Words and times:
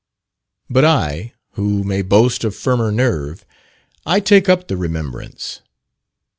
But 0.67 0.83
I, 0.83 1.33
who 1.51 1.83
may 1.83 2.01
boast 2.01 2.43
of 2.43 2.55
firmer 2.55 2.91
nerve, 2.91 3.45
I 4.03 4.19
take 4.19 4.49
up 4.49 4.67
the 4.67 4.75
remembrance. 4.75 5.61